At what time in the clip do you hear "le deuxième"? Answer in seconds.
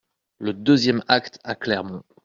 0.39-1.03